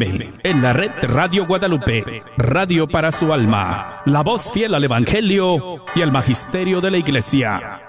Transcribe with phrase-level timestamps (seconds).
[0.00, 6.02] en la red Radio Guadalupe, radio para su alma, la voz fiel al Evangelio y
[6.02, 7.80] al Magisterio de la Iglesia.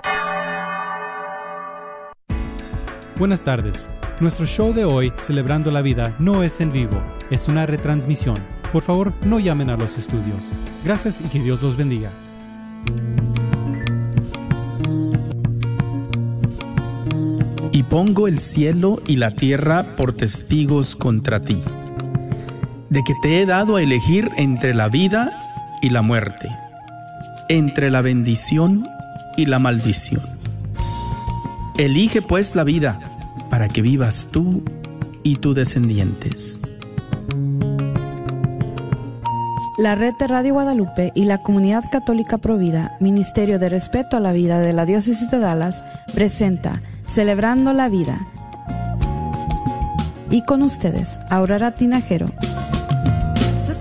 [3.16, 3.92] Buenas tardes.
[4.20, 7.00] Nuestro show de hoy, Celebrando la Vida, no es en vivo,
[7.30, 8.40] es una retransmisión.
[8.74, 10.50] Por favor, no llamen a los estudios.
[10.84, 12.10] Gracias y que Dios los bendiga.
[17.72, 21.62] Y pongo el cielo y la tierra por testigos contra ti
[22.90, 25.32] de que te he dado a elegir entre la vida
[25.82, 26.50] y la muerte,
[27.48, 28.88] entre la bendición
[29.38, 30.22] y la maldición.
[31.78, 33.00] Elige pues la vida
[33.50, 34.64] para que vivas tú
[35.24, 36.62] y tus descendientes.
[39.78, 44.34] La red de Radio Guadalupe y la Comunidad Católica Provida, Ministerio de Respeto a la
[44.34, 48.28] Vida de la Diócesis de Dallas, presenta Celebrando la Vida.
[50.30, 52.28] Y con ustedes, Aurora Tinajero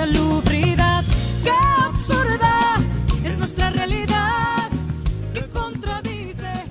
[0.00, 1.52] ¡Qué
[1.84, 2.80] absurda
[3.22, 4.70] es nuestra realidad!
[5.52, 6.64] Contradice.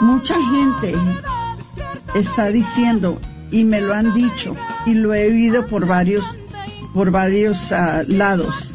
[0.00, 0.94] Mucha gente
[2.14, 3.18] está diciendo,
[3.50, 4.54] y me lo han dicho,
[4.86, 6.38] y lo he oído por varios,
[6.94, 8.74] por varios uh, lados,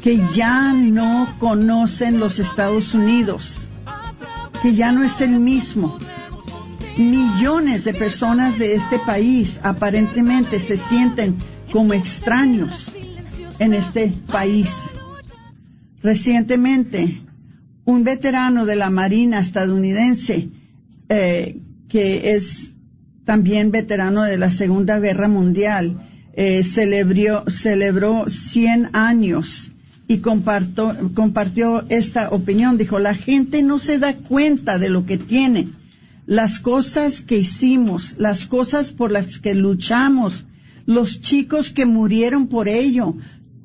[0.00, 3.66] que ya no conocen los Estados Unidos,
[4.62, 5.98] que ya no es el mismo.
[6.96, 11.36] Millones de personas de este país aparentemente se sienten
[11.76, 12.96] como extraños
[13.58, 14.94] en este país.
[16.02, 17.20] Recientemente,
[17.84, 20.48] un veterano de la Marina estadounidense,
[21.10, 21.58] eh,
[21.90, 22.72] que es
[23.26, 26.00] también veterano de la Segunda Guerra Mundial,
[26.32, 29.70] eh, celebró, celebró 100 años
[30.08, 32.78] y compartió, compartió esta opinión.
[32.78, 35.68] Dijo, la gente no se da cuenta de lo que tiene.
[36.24, 40.46] Las cosas que hicimos, las cosas por las que luchamos,
[40.86, 43.16] los chicos que murieron por ello,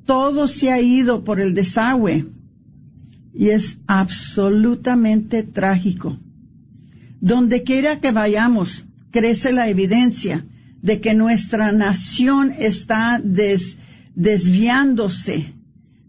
[0.06, 2.26] todo se ha ido por el desagüe.
[3.34, 6.18] Y es absolutamente trágico.
[7.22, 10.46] Donde quiera que vayamos, crece la evidencia
[10.82, 13.22] de que nuestra nación está
[14.16, 15.54] desviándose,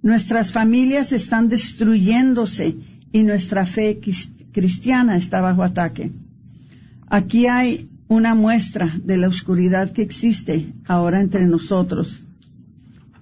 [0.02, 2.76] nuestras familias están destruyéndose
[3.12, 4.00] y nuestra fe
[4.52, 6.10] cristiana está bajo ataque.
[7.08, 12.26] Aquí hay una muestra de la oscuridad que existe ahora entre nosotros.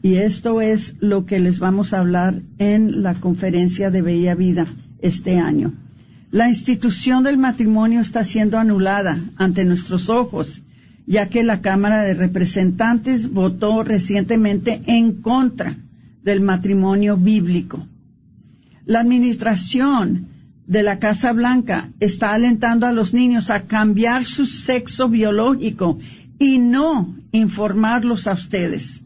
[0.03, 4.67] Y esto es lo que les vamos a hablar en la conferencia de Bella Vida
[5.01, 5.75] este año.
[6.31, 10.63] La institución del matrimonio está siendo anulada ante nuestros ojos,
[11.07, 15.77] ya que la Cámara de Representantes votó recientemente en contra
[16.23, 17.87] del matrimonio bíblico.
[18.87, 20.29] La administración
[20.71, 25.99] de la Casa Blanca está alentando a los niños a cambiar su sexo biológico
[26.39, 29.03] y no informarlos a ustedes.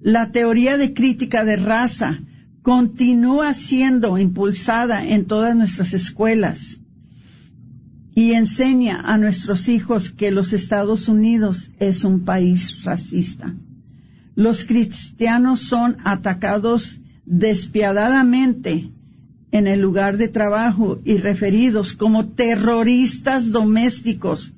[0.00, 2.18] La teoría de crítica de raza
[2.62, 6.80] continúa siendo impulsada en todas nuestras escuelas
[8.16, 13.54] y enseña a nuestros hijos que los Estados Unidos es un país racista.
[14.34, 18.90] Los cristianos son atacados despiadadamente
[19.52, 24.52] en el lugar de trabajo y referidos como terroristas domésticos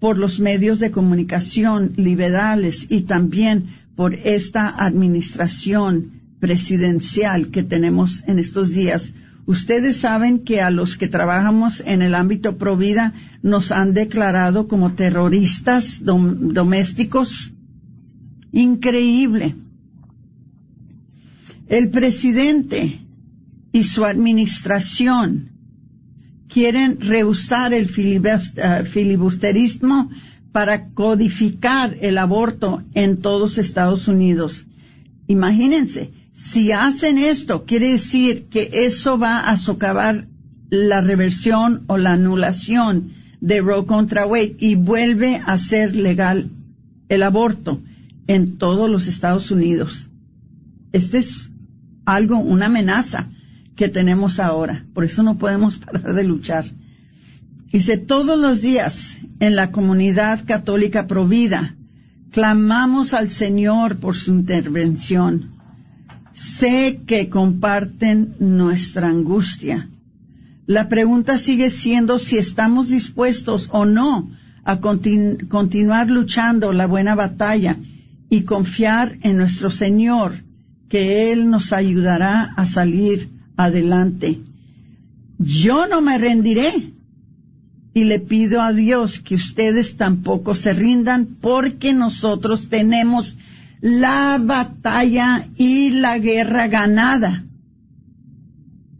[0.00, 8.38] por los medios de comunicación liberales y también por esta administración presidencial que tenemos en
[8.38, 9.14] estos días.
[9.46, 14.94] Ustedes saben que a los que trabajamos en el ámbito provida nos han declarado como
[14.94, 17.52] terroristas domésticos.
[18.52, 19.56] Increíble.
[21.68, 23.03] El presidente
[23.74, 25.50] y su administración
[26.48, 30.10] quieren rehusar el eh, filibusterismo
[30.52, 34.68] para codificar el aborto en todos Estados Unidos.
[35.26, 40.28] Imagínense, si hacen esto, quiere decir que eso va a socavar
[40.70, 43.10] la reversión o la anulación
[43.40, 46.52] de Roe contra Wade y vuelve a ser legal
[47.08, 47.82] el aborto
[48.28, 50.10] en todos los Estados Unidos.
[50.92, 51.50] Este es
[52.04, 53.30] algo, una amenaza
[53.76, 54.84] que tenemos ahora.
[54.94, 56.64] Por eso no podemos parar de luchar.
[57.72, 61.74] Dice, todos los días en la comunidad católica provida
[62.30, 65.54] clamamos al Señor por su intervención.
[66.32, 69.88] Sé que comparten nuestra angustia.
[70.66, 74.30] La pregunta sigue siendo si estamos dispuestos o no
[74.64, 77.76] a continuar luchando la buena batalla
[78.30, 80.44] y confiar en nuestro Señor,
[80.88, 84.40] que Él nos ayudará a salir adelante.
[85.38, 86.92] Yo no me rendiré
[87.92, 93.36] y le pido a Dios que ustedes tampoco se rindan porque nosotros tenemos
[93.80, 97.44] la batalla y la guerra ganada.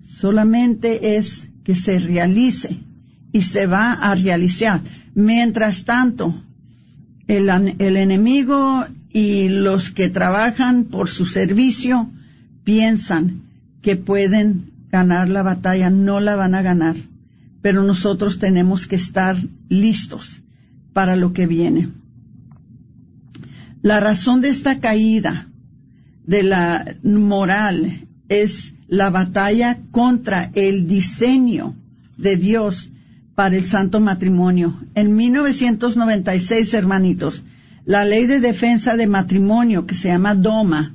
[0.03, 2.81] Solamente es que se realice
[3.33, 4.81] y se va a realizar.
[5.15, 6.41] Mientras tanto,
[7.27, 12.11] el, el enemigo y los que trabajan por su servicio
[12.65, 13.44] piensan
[13.85, 16.97] que pueden ganar la batalla, no la van a ganar,
[17.61, 19.37] pero nosotros tenemos que estar
[19.69, 20.43] listos
[20.95, 21.91] para lo que viene.
[23.83, 25.49] La razón de esta caída
[26.27, 31.77] de la moral es la batalla contra el diseño
[32.17, 32.91] de Dios
[33.35, 34.81] para el santo matrimonio.
[34.95, 37.45] En 1996, hermanitos,
[37.85, 40.95] la ley de defensa de matrimonio, que se llama DOMA,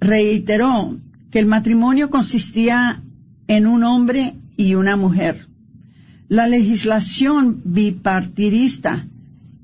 [0.00, 0.98] reiteró
[1.30, 3.02] que el matrimonio consistía
[3.46, 5.48] en un hombre y una mujer.
[6.28, 9.06] La legislación bipartidista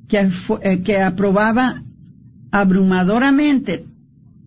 [0.09, 0.31] que,
[0.63, 1.83] eh, que aprobaba
[2.51, 3.87] abrumadoramente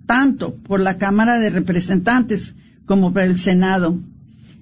[0.06, 4.00] tanto por la Cámara de Representantes como por el Senado,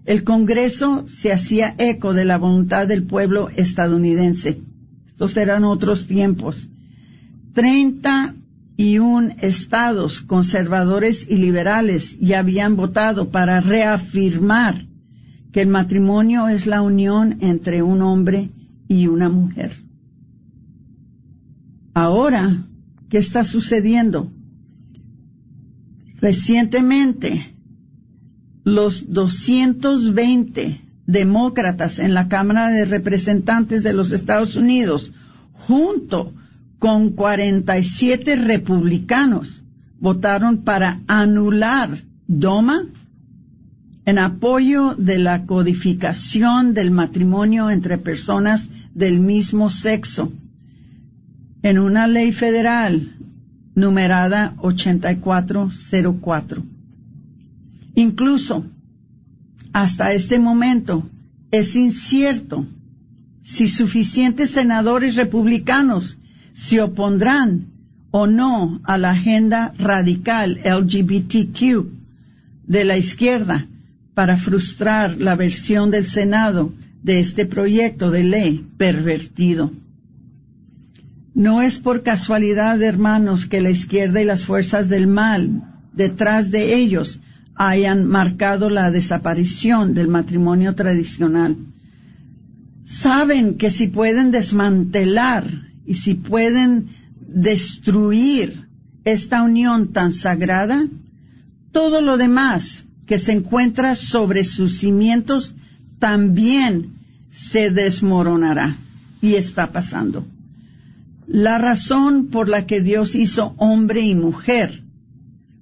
[0.05, 4.61] el Congreso se hacía eco de la voluntad del pueblo estadounidense.
[5.07, 6.69] Estos eran otros tiempos.
[7.53, 8.35] Treinta
[8.75, 14.87] y un estados conservadores y liberales ya habían votado para reafirmar
[15.51, 18.49] que el matrimonio es la unión entre un hombre
[18.87, 19.71] y una mujer.
[21.93, 22.65] Ahora,
[23.09, 24.31] ¿qué está sucediendo?
[26.15, 27.55] Recientemente,
[28.63, 35.11] los 220 demócratas en la Cámara de Representantes de los Estados Unidos,
[35.51, 36.33] junto
[36.83, 39.63] con 47 republicanos
[40.01, 42.88] votaron para anular DOMA
[44.03, 50.33] en apoyo de la codificación del matrimonio entre personas del mismo sexo
[51.62, 53.15] en una ley federal
[53.75, 56.65] numerada 8404.
[57.95, 58.65] Incluso
[59.71, 61.09] hasta este momento
[61.50, 62.68] es incierto
[63.41, 66.18] si suficientes senadores republicanos
[66.53, 67.67] se opondrán
[68.11, 71.88] o no a la agenda radical LGBTQ
[72.67, 73.67] de la izquierda
[74.13, 79.71] para frustrar la versión del Senado de este proyecto de ley pervertido.
[81.33, 85.63] No es por casualidad, hermanos, que la izquierda y las fuerzas del mal
[85.94, 87.19] detrás de ellos
[87.55, 91.57] hayan marcado la desaparición del matrimonio tradicional.
[92.85, 96.89] Saben que si pueden desmantelar y si pueden
[97.19, 98.68] destruir
[99.03, 100.85] esta unión tan sagrada,
[101.71, 105.56] todo lo demás que se encuentra sobre sus cimientos
[106.00, 106.94] también
[107.30, 108.77] se desmoronará.
[109.21, 110.27] Y está pasando.
[111.27, 114.83] La razón por la que Dios hizo hombre y mujer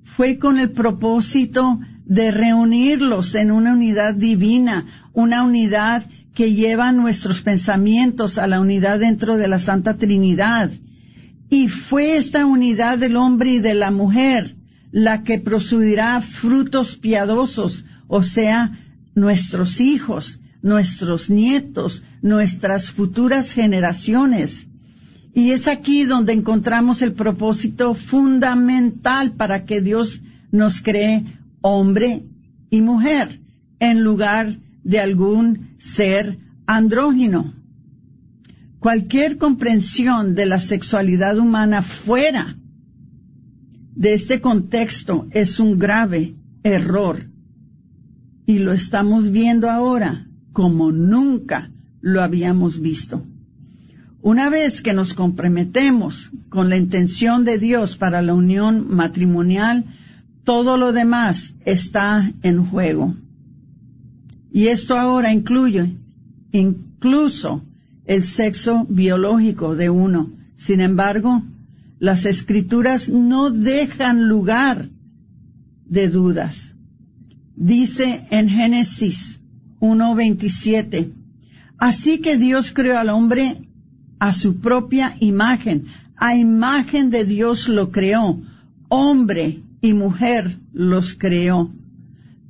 [0.04, 7.42] fue con el propósito de reunirlos en una unidad divina, una unidad que lleva nuestros
[7.42, 10.72] pensamientos a la unidad dentro de la Santa Trinidad.
[11.50, 14.56] Y fue esta unidad del hombre y de la mujer
[14.92, 18.72] la que producirá frutos piadosos, o sea,
[19.16, 24.68] nuestros hijos, nuestros nietos, nuestras futuras generaciones.
[25.34, 30.22] Y es aquí donde encontramos el propósito fundamental para que Dios
[30.52, 31.26] nos cree
[31.62, 32.26] hombre
[32.70, 33.40] y mujer
[33.80, 37.54] en lugar de algún ser andrógino.
[38.80, 42.58] Cualquier comprensión de la sexualidad humana fuera
[43.96, 47.30] de este contexto es un grave error.
[48.46, 51.72] Y lo estamos viendo ahora como nunca
[52.02, 53.26] lo habíamos visto.
[54.22, 59.86] Una vez que nos comprometemos con la intención de Dios para la unión matrimonial,
[60.44, 63.16] todo lo demás está en juego.
[64.52, 65.96] Y esto ahora incluye
[66.52, 67.64] incluso
[68.06, 70.34] el sexo biológico de uno.
[70.58, 71.44] Sin embargo,
[72.00, 74.90] las escrituras no dejan lugar
[75.86, 76.76] de dudas.
[77.56, 79.40] Dice en Génesis
[79.80, 81.14] 1.27,
[81.78, 83.70] así que Dios creó al hombre
[84.20, 88.40] a su propia imagen, A imagen de Dios lo creó.
[88.90, 91.72] Hombre y mujer los creó.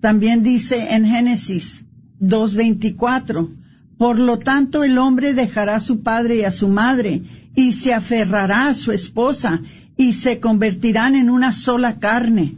[0.02, 1.86] También dice en Génesis
[2.22, 3.56] 2.24,
[3.98, 7.24] por lo tanto el hombre dejará a su padre y a su madre
[7.56, 9.62] y se aferrará a su esposa
[9.98, 12.58] y se convertirán en una sola carne.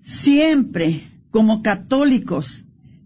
[0.00, 2.64] Siempre, como católicos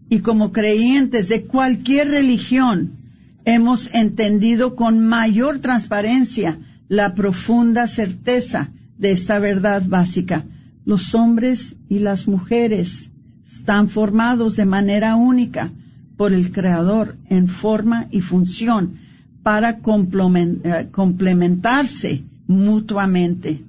[0.09, 2.97] y como creyentes de cualquier religión,
[3.45, 10.45] hemos entendido con mayor transparencia la profunda certeza de esta verdad básica.
[10.85, 13.11] Los hombres y las mujeres
[13.55, 15.71] están formados de manera única
[16.17, 18.95] por el Creador en forma y función
[19.43, 23.63] para eh, complementarse mutuamente.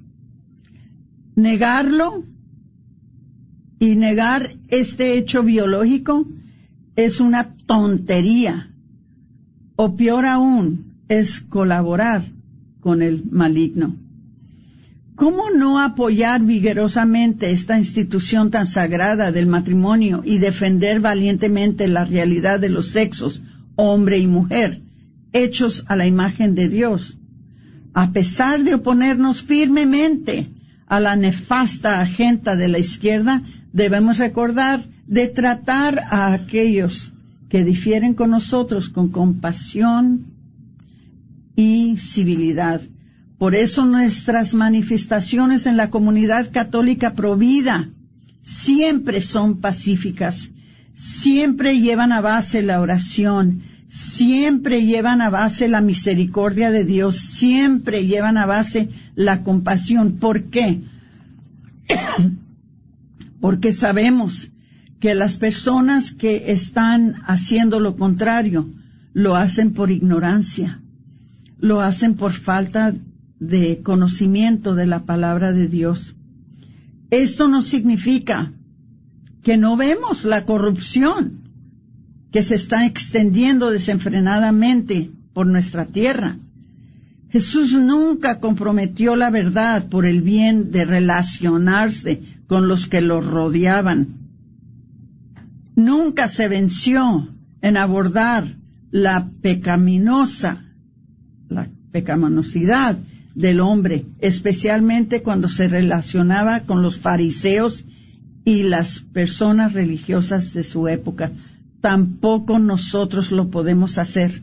[1.37, 2.25] Negarlo
[3.79, 6.27] y negar este hecho biológico
[6.97, 8.71] es una tontería.
[9.77, 12.23] O peor aún, es colaborar
[12.81, 13.97] con el maligno.
[15.17, 22.59] ¿Cómo no apoyar vigorosamente esta institución tan sagrada del matrimonio y defender valientemente la realidad
[22.59, 23.41] de los sexos,
[23.77, 24.83] hombre y mujer,
[25.33, 27.17] hechos a la imagen de Dios?
[27.93, 30.51] A pesar de oponernos firmemente
[30.89, 33.43] a la nefasta agenda de la izquierda,
[33.73, 37.13] debemos recordar de tratar a aquellos
[37.49, 40.27] que difieren con nosotros con compasión
[41.55, 42.81] y civilidad.
[43.39, 47.91] Por eso nuestras manifestaciones en la comunidad católica provida
[48.43, 50.53] siempre son pacíficas,
[50.93, 58.07] siempre llevan a base la oración, siempre llevan a base la misericordia de Dios, siempre
[58.07, 60.19] llevan a base la compasión.
[60.19, 60.81] ¿Por qué?
[63.41, 64.51] porque sabemos
[65.01, 68.71] que las personas que están haciendo lo contrario
[69.13, 70.81] lo hacen por ignorancia,
[71.59, 72.95] lo hacen por falta
[73.49, 76.17] de conocimiento de la palabra de Dios.
[77.11, 78.53] Esto no significa
[79.43, 81.45] que no vemos la corrupción
[82.33, 86.39] que se está extendiendo desenfrenadamente por nuestra tierra.
[87.31, 94.15] Jesús nunca comprometió la verdad por el bien de relacionarse con los que lo rodeaban.
[95.77, 97.29] Nunca se venció
[97.61, 98.47] en abordar
[98.91, 100.65] la pecaminosa,
[101.49, 102.99] la pecaminosidad
[103.35, 107.85] del hombre, especialmente cuando se relacionaba con los fariseos
[108.45, 111.33] y las personas religiosas de su época.
[111.81, 114.43] Tampoco nosotros lo podemos hacer.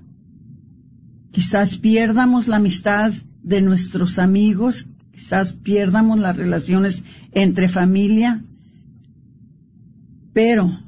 [1.32, 8.44] Quizás pierdamos la amistad de nuestros amigos, quizás pierdamos las relaciones entre familia,
[10.34, 10.80] pero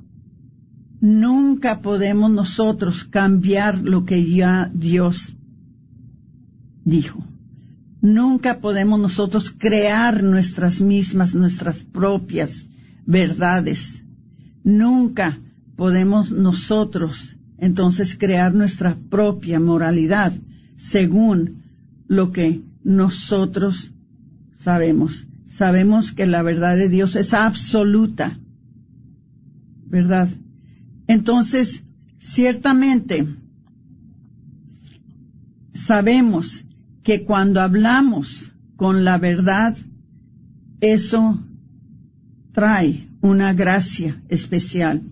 [1.00, 5.36] nunca podemos nosotros cambiar lo que ya Dios
[6.84, 7.24] dijo.
[8.04, 12.66] Nunca podemos nosotros crear nuestras mismas, nuestras propias
[13.06, 14.04] verdades.
[14.62, 15.40] Nunca
[15.78, 20.34] podemos nosotros entonces crear nuestra propia moralidad
[20.76, 21.64] según
[22.10, 23.94] lo que nosotros
[24.52, 25.26] sabemos.
[25.48, 28.38] Sabemos que la verdad de Dios es absoluta.
[29.86, 30.28] ¿Verdad?
[31.08, 31.86] Entonces,
[32.20, 33.34] ciertamente,
[35.74, 36.66] sabemos
[37.04, 39.76] que cuando hablamos con la verdad,
[40.80, 41.44] eso
[42.54, 45.04] trae una gracia especial.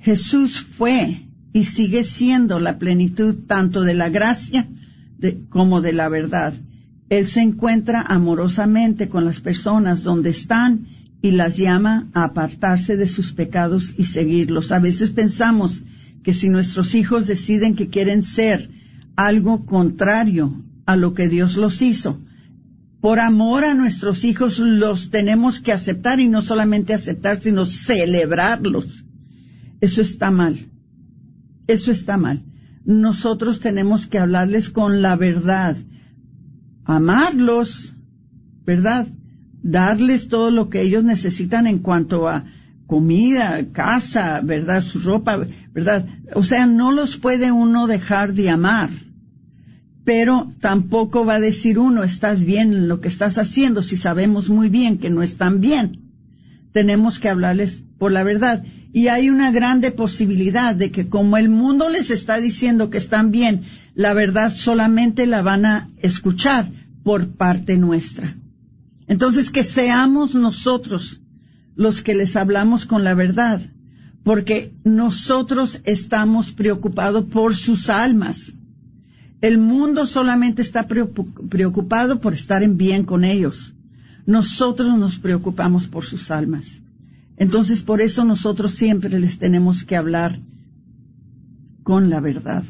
[0.00, 4.66] Jesús fue y sigue siendo la plenitud tanto de la gracia
[5.50, 6.54] como de la verdad.
[7.10, 10.86] Él se encuentra amorosamente con las personas donde están
[11.22, 14.72] y las llama a apartarse de sus pecados y seguirlos.
[14.72, 15.82] A veces pensamos
[16.22, 18.70] que si nuestros hijos deciden que quieren ser
[19.16, 22.20] algo contrario a lo que Dios los hizo.
[23.00, 29.04] Por amor a nuestros hijos los tenemos que aceptar y no solamente aceptar, sino celebrarlos.
[29.80, 30.68] Eso está mal.
[31.66, 32.44] Eso está mal.
[32.84, 35.78] Nosotros tenemos que hablarles con la verdad.
[36.84, 37.94] Amarlos,
[38.66, 39.06] ¿verdad?
[39.62, 42.44] Darles todo lo que ellos necesitan en cuanto a
[42.86, 44.82] comida, casa, ¿verdad?
[44.82, 46.06] Su ropa, ¿verdad?
[46.34, 48.90] O sea, no los puede uno dejar de amar
[50.04, 54.48] pero tampoco va a decir uno, estás bien en lo que estás haciendo, si sabemos
[54.48, 56.00] muy bien que no están bien.
[56.72, 58.64] Tenemos que hablarles por la verdad.
[58.92, 63.30] Y hay una grande posibilidad de que como el mundo les está diciendo que están
[63.30, 63.62] bien,
[63.94, 66.70] la verdad solamente la van a escuchar
[67.04, 68.36] por parte nuestra.
[69.06, 71.20] Entonces que seamos nosotros
[71.76, 73.60] los que les hablamos con la verdad,
[74.24, 78.54] porque nosotros estamos preocupados por sus almas
[79.40, 83.74] El mundo solamente está preocupado por estar en bien con ellos.
[84.26, 86.82] Nosotros nos preocupamos por sus almas.
[87.38, 90.38] Entonces, por eso nosotros siempre les tenemos que hablar
[91.82, 92.64] con la verdad.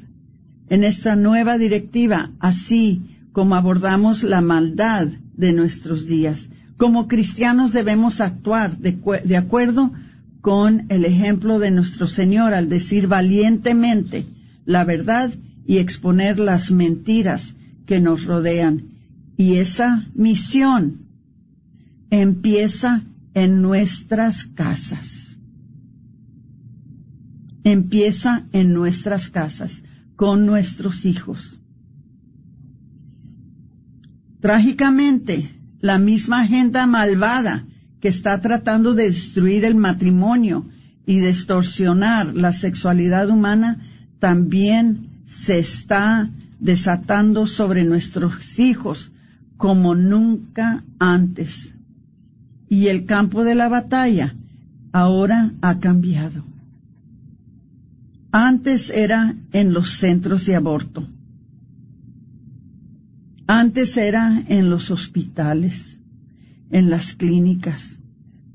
[0.68, 8.20] En esta nueva directiva, así como abordamos la maldad de nuestros días, como cristianos debemos
[8.20, 9.92] actuar de, de acuerdo
[10.40, 14.24] con el ejemplo de nuestro Señor al decir valientemente
[14.64, 15.32] la verdad
[15.66, 17.54] y exponer las mentiras
[17.86, 18.88] que nos rodean.
[19.36, 21.06] Y esa misión
[22.10, 25.38] empieza en nuestras casas.
[27.64, 29.82] Empieza en nuestras casas,
[30.16, 31.60] con nuestros hijos.
[34.40, 35.50] Trágicamente,
[35.80, 37.66] la misma agenda malvada
[38.00, 40.66] que está tratando de destruir el matrimonio
[41.06, 43.78] y distorsionar la sexualidad humana
[44.18, 49.12] también se está desatando sobre nuestros hijos
[49.56, 51.72] como nunca antes.
[52.68, 54.34] Y el campo de la batalla
[54.90, 56.44] ahora ha cambiado.
[58.32, 61.08] Antes era en los centros de aborto.
[63.46, 66.00] Antes era en los hospitales
[66.70, 68.00] en las clínicas,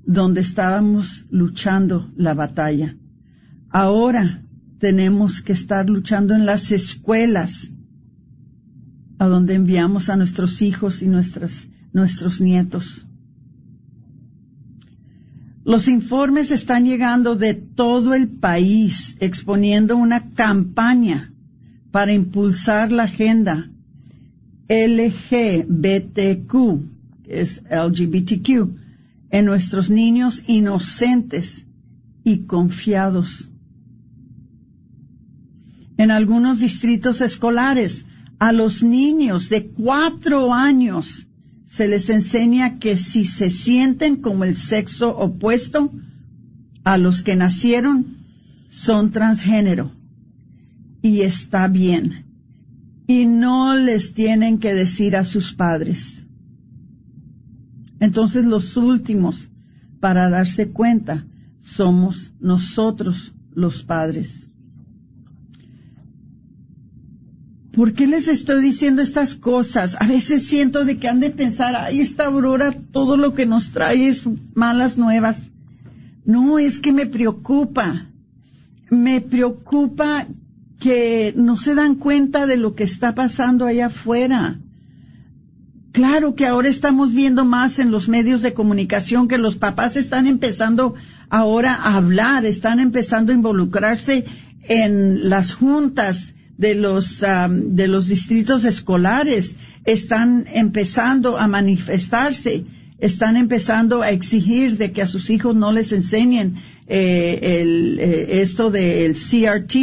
[0.05, 2.97] donde estábamos luchando la batalla.
[3.69, 4.44] Ahora
[4.79, 7.71] tenemos que estar luchando en las escuelas,
[9.17, 13.07] a donde enviamos a nuestros hijos y nuestras, nuestros nietos.
[15.63, 21.33] Los informes están llegando de todo el país exponiendo una campaña
[21.91, 23.69] para impulsar la agenda
[24.67, 26.55] LGBTQ
[27.27, 28.77] es LGBTQ,
[29.31, 31.65] en nuestros niños inocentes
[32.23, 33.49] y confiados.
[35.97, 38.05] En algunos distritos escolares,
[38.39, 41.27] a los niños de cuatro años
[41.65, 45.91] se les enseña que si se sienten como el sexo opuesto
[46.83, 48.17] a los que nacieron,
[48.69, 49.91] son transgénero.
[51.01, 52.25] Y está bien.
[53.07, 56.25] Y no les tienen que decir a sus padres.
[57.99, 59.49] Entonces los últimos
[59.99, 61.25] para darse cuenta
[61.59, 64.47] somos nosotros los padres.
[67.75, 69.97] ¿Por qué les estoy diciendo estas cosas?
[69.99, 73.71] A veces siento de que han de pensar, ay, esta aurora todo lo que nos
[73.71, 75.49] trae es malas nuevas.
[76.23, 78.07] No, es que me preocupa.
[78.89, 80.25] Me preocupa
[80.79, 84.61] que no se dan cuenta de lo que está pasando allá afuera.
[85.91, 90.27] Claro que ahora estamos viendo más en los medios de comunicación que los papás están
[90.27, 90.95] empezando
[91.29, 94.23] ahora a hablar, están empezando a involucrarse
[94.63, 102.63] en las juntas de los de los distritos escolares, están empezando a manifestarse,
[102.99, 106.55] están empezando a exigir de que a sus hijos no les enseñen
[106.87, 109.75] eh, el, eh, esto del CRT.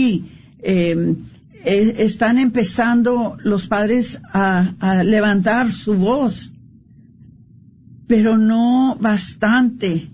[0.64, 1.16] Eh,
[1.64, 6.52] eh, están empezando los padres a, levantar su voz,
[8.08, 10.10] pero no bastante,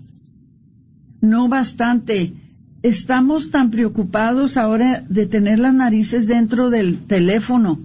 [1.21, 2.33] no bastante.
[2.81, 7.81] Estamos tan preocupados ahora de tener las narices dentro del teléfono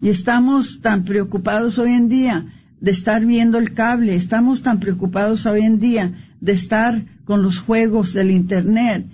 [0.00, 2.46] y estamos tan preocupados hoy en día
[2.80, 7.58] de estar viendo el cable, estamos tan preocupados hoy en día de estar con los
[7.58, 9.06] juegos del Internet,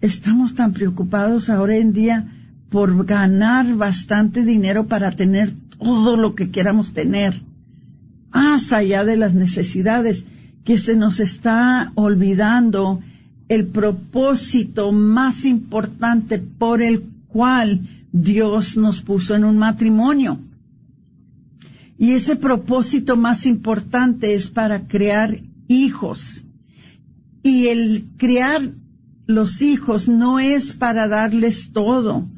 [0.00, 2.26] estamos tan preocupados ahora en día
[2.68, 7.42] por ganar bastante dinero para tener todo lo que queramos tener,
[8.32, 10.26] más allá de las necesidades,
[10.64, 13.00] que se nos está olvidando
[13.48, 20.40] el propósito más importante por el cual Dios nos puso en un matrimonio.
[21.98, 26.44] Y ese propósito más importante es para crear hijos.
[27.42, 28.70] Y el crear
[29.26, 32.28] los hijos no es para darles todo,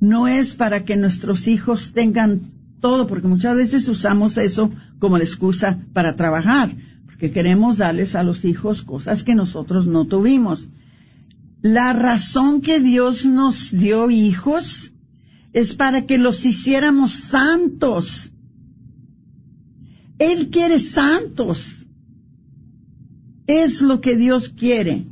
[0.00, 5.24] no es para que nuestros hijos tengan todo, porque muchas veces usamos eso como la
[5.24, 6.70] excusa para trabajar,
[7.18, 10.68] porque queremos darles a los hijos cosas que nosotros no tuvimos.
[11.62, 14.92] La razón que Dios nos dio hijos
[15.52, 18.30] es para que los hiciéramos santos.
[20.20, 21.88] Él quiere santos.
[23.48, 25.08] Es lo que Dios quiere.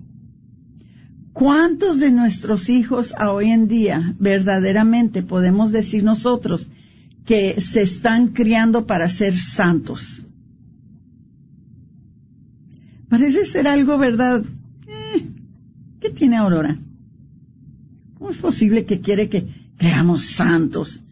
[1.33, 6.69] ¿Cuántos de nuestros hijos a hoy en día verdaderamente podemos decir nosotros
[7.25, 10.26] que se están criando para ser santos?
[13.09, 14.45] Parece ser algo, ¿verdad?
[14.87, 15.29] Eh,
[16.01, 16.79] ¿Qué tiene Aurora?
[18.19, 21.03] ¿Cómo es posible que quiere que creamos santos?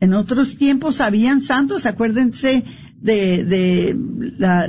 [0.00, 2.64] En otros tiempos habían santos, acuérdense
[3.00, 3.96] de, de
[4.38, 4.68] la,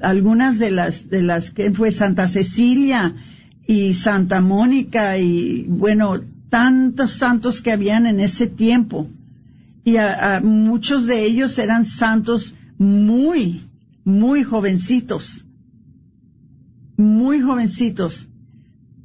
[0.00, 3.14] algunas de las, de las que fue Santa Cecilia
[3.66, 9.08] y Santa Mónica y bueno, tantos santos que habían en ese tiempo.
[9.84, 13.62] Y a, muchos de ellos eran santos muy,
[14.04, 15.44] muy jovencitos.
[17.00, 18.28] Muy jovencitos.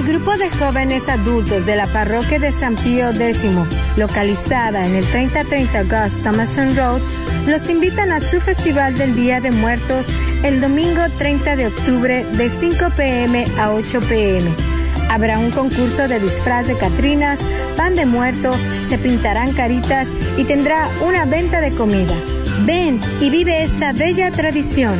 [0.06, 3.44] grupo de jóvenes adultos de la parroquia de San Pío X,
[3.96, 7.02] localizada en el 3030 Gus Thomason Road,
[7.48, 10.06] los invitan a su Festival del Día de Muertos
[10.44, 14.50] el domingo 30 de octubre de 5 pm a 8 pm.
[15.10, 17.40] Habrá un concurso de disfraz de Catrinas,
[17.78, 22.16] pan de muerto, se pintarán caritas y tendrá una venta de comida.
[22.66, 25.00] Ven y vive esta bella tradición.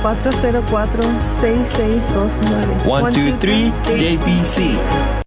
[0.02, 2.84] 972-404-6629.
[2.84, 5.27] 123 JPC.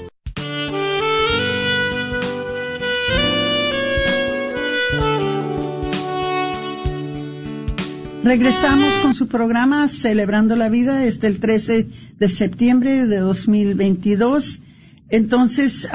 [8.23, 11.87] Regresamos con su programa Celebrando la Vida desde el 13
[12.19, 14.61] de septiembre de 2022.
[15.09, 15.87] Entonces,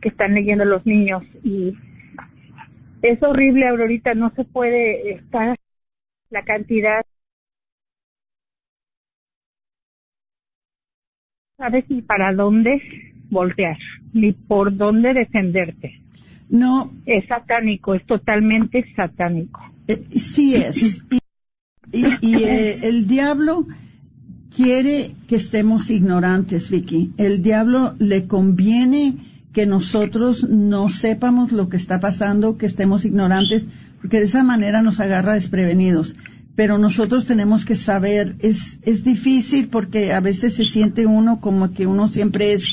[0.00, 1.74] que están leyendo los niños y
[3.02, 5.56] es horrible ahorita, no se puede estar
[6.30, 7.04] la cantidad
[11.56, 12.80] sabes ni para dónde
[13.30, 13.76] voltear,
[14.12, 16.00] ni por dónde defenderte.
[16.48, 16.92] No.
[17.06, 19.60] Es satánico, es totalmente satánico.
[19.88, 21.02] Eh, sí es.
[21.92, 23.66] Y, y- y, eh, el diablo
[24.54, 27.12] quiere que estemos ignorantes, Vicky.
[27.16, 29.14] El diablo le conviene
[29.52, 33.66] que nosotros no sepamos lo que está pasando, que estemos ignorantes,
[34.00, 36.16] porque de esa manera nos agarra desprevenidos.
[36.54, 41.72] Pero nosotros tenemos que saber, es, es difícil porque a veces se siente uno como
[41.72, 42.64] que uno siempre es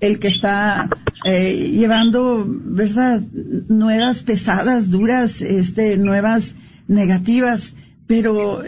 [0.00, 0.88] el que está
[1.24, 3.20] eh, llevando, ¿verdad?
[3.68, 7.74] Nuevas pesadas, duras, este, nuevas negativas,
[8.06, 8.62] pero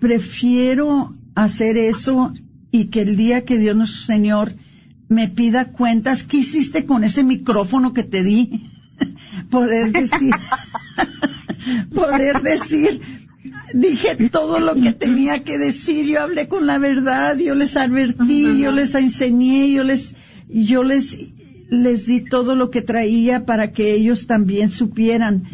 [0.00, 2.32] prefiero hacer eso
[2.70, 4.54] y que el día que Dios nuestro Señor
[5.08, 8.70] me pida cuentas, ¿qué hiciste con ese micrófono que te di?
[9.50, 10.32] poder decir,
[11.94, 13.00] poder decir,
[13.74, 18.58] dije todo lo que tenía que decir, yo hablé con la verdad, yo les advertí,
[18.58, 20.14] yo les enseñé, yo les,
[20.48, 21.18] yo les,
[21.70, 25.44] les di todo lo que traía para que ellos también supieran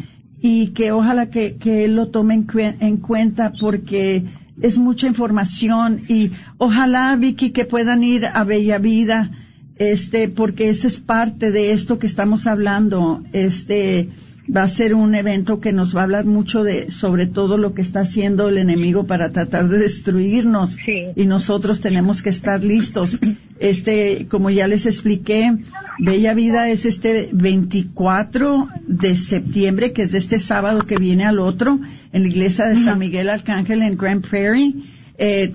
[0.41, 4.23] y que ojalá que, que él lo tome en, cue- en cuenta porque
[4.61, 9.31] es mucha información y ojalá Vicky que puedan ir a Bella Vida
[9.77, 14.09] este porque ese es parte de esto que estamos hablando este
[14.53, 17.73] va a ser un evento que nos va a hablar mucho de sobre todo lo
[17.73, 20.75] que está haciendo el enemigo para tratar de destruirnos.
[21.15, 23.19] Y nosotros tenemos que estar listos.
[23.59, 25.55] Este como ya les expliqué
[25.99, 31.79] Bella Vida es este 24 de septiembre que es este sábado que viene al otro
[32.11, 34.73] en la iglesia de San Miguel Arcángel en Grand Prairie.
[35.17, 35.53] Eh,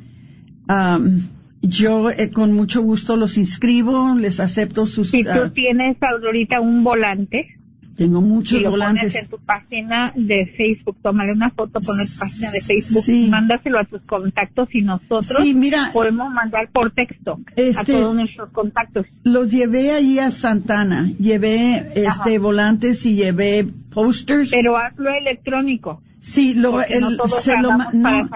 [0.68, 1.28] am,
[1.62, 5.12] yo eh, con mucho gusto los inscribo, les acepto sus...
[5.12, 7.55] Si tú ah, tienes ahorita un volante,
[7.96, 9.14] Tengo muchos y lo volantes.
[9.14, 13.80] pones en tu página de Facebook, tómale una foto, ponle tu página de Facebook, mándaselo
[13.80, 15.92] a tus contactos y nosotros Sí, mira.
[15.94, 19.06] podemos mandar por texto a Este- todos nuestros contactos.
[19.24, 24.52] Los llevé allí a Santana, llevé este volantes y llevé posters.
[24.52, 26.02] Pero hazlo electrónico.
[26.20, 28.30] Sí, lo, no el- todos se lo, no,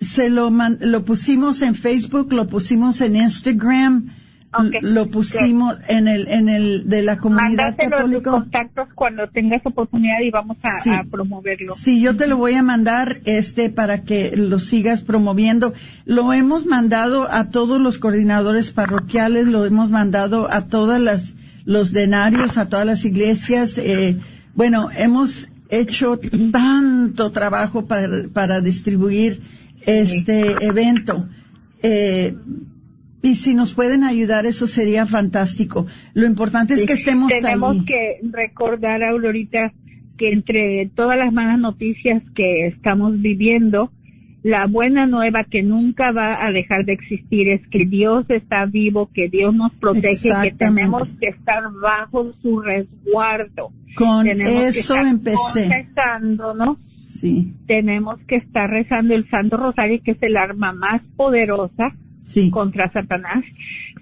[0.00, 4.10] se lo, man- lo pusimos en Facebook, lo pusimos en Instagram,
[4.50, 8.30] Ok, lo pusimos en el, en el de la comunidad católica.
[8.30, 10.90] contactos cuando tengas oportunidad y vamos a, Sí.
[10.90, 11.74] a promoverlo.
[11.74, 15.74] Sí, yo te lo voy a mandar este para que lo sigas promoviendo.
[16.06, 21.34] Lo hemos mandado a todos los coordinadores parroquiales, lo hemos mandado a todas las
[21.66, 23.76] los denarios, a todas las iglesias.
[23.76, 24.16] Eh,
[24.54, 26.18] bueno, hemos hecho
[26.50, 29.42] tanto trabajo para, para distribuir
[29.84, 31.28] este evento.
[31.82, 32.34] Eh,
[33.22, 35.86] y si nos pueden ayudar, eso sería fantástico.
[36.14, 37.84] Lo importante es que estemos Tenemos ahí.
[37.84, 39.72] que recordar, Aurorita,
[40.16, 43.90] que entre todas las malas noticias que estamos viviendo,
[44.42, 49.10] la buena nueva que nunca va a dejar de existir es que Dios está vivo,
[49.12, 53.70] que Dios nos protege, que tenemos que estar bajo su resguardo.
[53.96, 55.62] Con Tenemos que eso estar empecé.
[55.68, 56.78] confesándonos.
[57.00, 57.52] Sí.
[57.66, 61.92] Tenemos que estar rezando el Santo Rosario, que es el arma más poderosa
[62.50, 63.44] contra Satanás.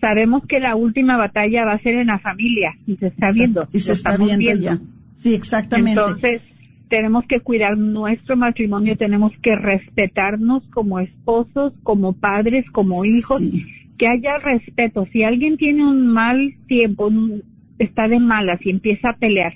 [0.01, 3.69] Sabemos que la última batalla va a ser en la familia y se está viendo.
[3.73, 4.79] Y se está viendo, ya.
[5.17, 6.01] Sí, exactamente.
[6.01, 6.43] Entonces,
[6.89, 13.43] tenemos que cuidar nuestro matrimonio, tenemos que respetarnos como esposos, como padres, como hijos,
[13.99, 15.07] que haya respeto.
[15.12, 17.11] Si alguien tiene un mal tiempo,
[17.79, 19.55] está de malas y empieza a pelear,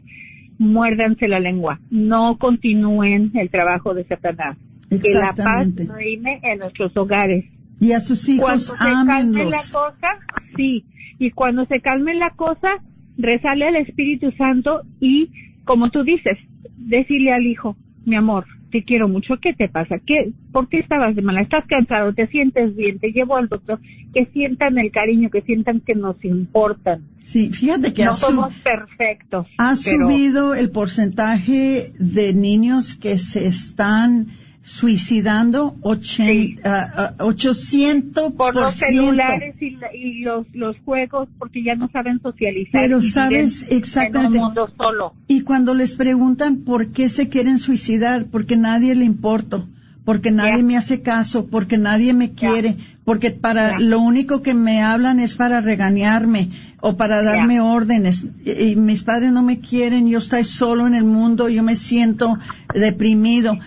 [0.59, 1.81] muérdanse la lengua.
[1.91, 4.57] No continúen el trabajo de Satanás.
[4.89, 7.45] Que la paz reine en nuestros hogares.
[7.81, 10.09] Y a sus hijos, Cuando se calme la cosa,
[10.57, 10.85] sí.
[11.19, 12.69] Y cuando se calme la cosa,
[13.17, 15.31] rezale al Espíritu Santo y,
[15.65, 16.39] como tú dices,
[16.77, 19.97] decirle al hijo, mi amor, te quiero mucho, ¿qué te pasa?
[20.07, 21.43] ¿Qué, ¿Por qué estabas de mala?
[21.43, 22.13] ¿Estás cansado?
[22.15, 22.99] ¿Te sientes bien?
[23.01, 23.81] Te llevo al doctor.
[24.15, 27.03] Que sientan el cariño, que sientan que nos importan.
[27.19, 29.47] Sí, fíjate que no somos perfectos.
[29.59, 34.29] ha pero- subido el porcentaje de niños que se están
[34.71, 41.75] suicidando ochen- ah, ah, 800 por los celulares y, y los, los juegos porque ya
[41.75, 42.81] no saben socializar.
[42.83, 44.39] Pero sabes exactamente.
[44.39, 45.15] En un mundo solo.
[45.27, 49.69] Y cuando les preguntan por qué se quieren suicidar, porque nadie le importo,
[50.05, 52.77] porque nadie me hace caso, porque nadie me quiere,
[53.11, 58.31] porque para lo único que me hablan es para regañarme o para darme órdenes.
[58.45, 61.75] Y, y mis padres no me quieren, yo estoy solo en el mundo, yo me
[61.75, 62.39] siento
[62.73, 63.59] deprimido.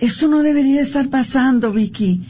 [0.00, 2.22] Esto no debería estar pasando, Vicky.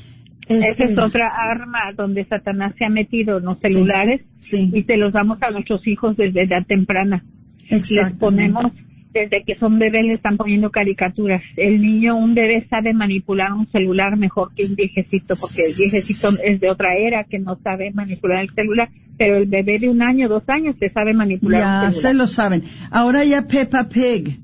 [0.48, 4.96] Esa Este- es otra arma donde Satanás se ha metido en los celulares y se
[4.96, 7.22] los damos a nuestros hijos desde edad temprana.
[7.70, 8.72] Les ponemos,
[9.20, 11.42] desde que son bebés, le están poniendo caricaturas.
[11.56, 16.28] El niño, un bebé sabe manipular un celular mejor que un viejecito, porque el viejecito
[16.44, 20.02] es de otra era que no sabe manipular el celular, pero el bebé de un
[20.02, 22.16] año, dos años, se sabe manipular Ya un se celular.
[22.16, 22.62] lo saben.
[22.90, 24.40] Ahora ya Peppa Pig,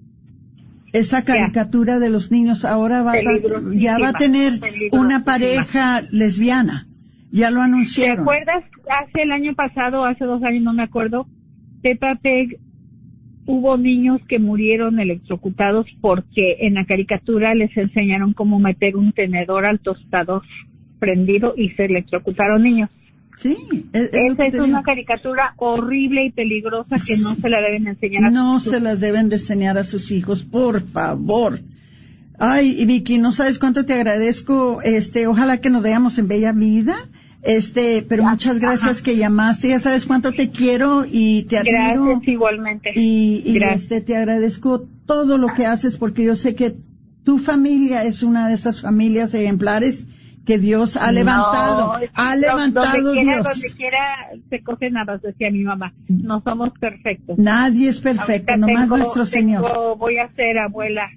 [0.92, 3.16] esa caricatura de los niños, ahora va a,
[3.74, 4.52] ya va a tener
[4.92, 6.86] una pareja lesbiana.
[7.32, 8.20] Ya lo ¿Te anunciaron.
[8.20, 8.62] acuerdas?
[9.02, 11.26] Hace el año pasado, hace dos años, no me acuerdo,
[11.82, 12.58] Peppa Pig,
[13.46, 19.66] hubo niños que murieron electrocutados porque en la caricatura les enseñaron cómo meter un tenedor
[19.66, 20.42] al tostador
[20.98, 22.90] prendido y se electrocutaron niños.
[23.36, 23.56] Sí,
[23.92, 28.24] es, es Esa es una caricatura horrible y peligrosa que no se la deben enseñar
[28.24, 31.60] a No sus se las deben de enseñar a sus hijos, por favor.
[32.38, 34.82] Ay, Vicky, no sabes cuánto te agradezco.
[34.82, 36.96] Este, ojalá que nos veamos en Bella Vida.
[37.44, 39.68] Este, pero muchas gracias que llamaste.
[39.68, 42.04] Ya sabes cuánto te quiero y te admiro.
[42.06, 42.90] Gracias igualmente.
[42.94, 43.82] Y, y, Gracias.
[43.82, 46.74] este, te agradezco todo lo que haces porque yo sé que
[47.24, 50.06] tu familia es una de esas familias ejemplares
[50.46, 51.86] que Dios ha levantado.
[51.86, 53.44] No, ha do- levantado donde quiera, Dios.
[53.60, 53.98] Donde quiera
[54.50, 55.94] se cogen habas, decía mi mamá.
[56.08, 57.38] No somos perfectos.
[57.38, 59.64] Nadie es perfecto, Ahorita nomás tengo- nuestro Señor.
[59.66, 61.08] tengo- voy a ser abuela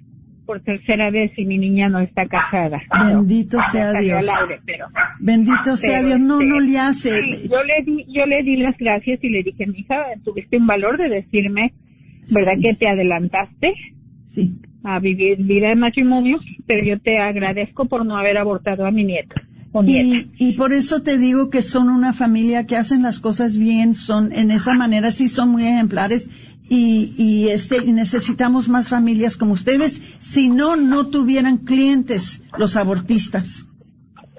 [0.48, 2.80] por tercera vez y mi niña no está casada.
[3.06, 4.26] Bendito Ya sea Dios.
[4.26, 4.86] al aire, pero-
[5.20, 6.18] Bendito sea Dios.
[6.18, 7.20] No, este, no le hace.
[7.20, 10.56] sí, yo le di, yo le di las gracias y le dije, mi hija, tuviste
[10.56, 11.74] un valor de decirme,
[12.34, 13.74] ¿verdad que te adelantaste?
[14.22, 14.54] Sí.
[14.84, 19.04] A vivir vida de matrimonio, pero yo te agradezco por no haber abortado a mi
[19.04, 19.34] nieto.
[20.38, 24.32] y por eso te digo que son una familia que hacen las cosas bien, son
[24.32, 26.26] en esa manera sí son muy ejemplares
[26.68, 32.76] y, y este y necesitamos más familias como ustedes, si no no tuvieran clientes los
[32.76, 33.64] abortistas.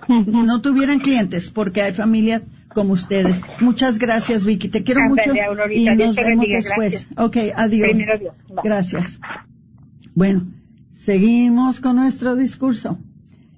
[0.07, 2.41] no tuvieran clientes, porque hay familias
[2.73, 3.41] como ustedes.
[3.61, 4.69] Muchas gracias, Vicky.
[4.69, 7.07] Te quiero mucho Aurorita, y nos vemos bendiga, después.
[7.15, 7.17] gracias.
[7.17, 7.97] Ok, adiós.
[8.19, 8.33] Dios.
[8.63, 9.19] Gracias.
[10.15, 10.47] Bueno,
[10.91, 12.97] seguimos con nuestro discurso.